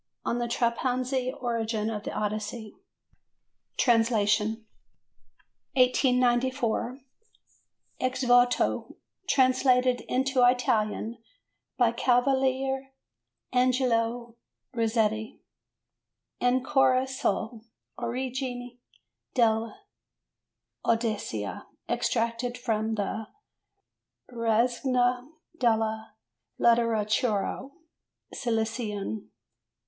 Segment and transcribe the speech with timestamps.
[0.25, 2.73] "On the Trapanese Origin of the Odyssey"
[3.77, 4.65] (Translation).
[5.75, 7.01] 1894.
[7.99, 8.97] Ex Voto
[9.29, 11.19] translated into Italian
[11.77, 12.93] by Cavaliere
[13.53, 14.37] Angelo
[14.73, 15.39] Rizzetti.
[16.41, 17.61] "Ancora sull'
[17.99, 18.79] origine
[19.35, 19.77] dell'
[20.83, 23.27] Odissea." Extracted from the
[24.31, 25.27] Rassegna
[25.59, 26.15] della
[26.59, 27.69] Letteratura
[28.33, 29.27] Siciliana.